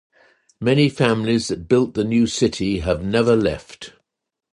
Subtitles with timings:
[0.59, 3.93] Many families that built the new city have never left.